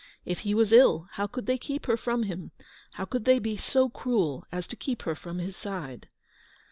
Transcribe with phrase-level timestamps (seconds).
[0.25, 2.49] If he was ill, how could they keep her from him,
[2.93, 6.09] how could they be so cruel as to keep her from his side